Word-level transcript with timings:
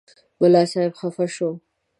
ملا 0.41 0.63
صاحب 0.71 0.93
خفه 0.99 1.25
شو. 1.35 1.49